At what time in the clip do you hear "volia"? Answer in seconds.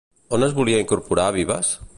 0.61-0.81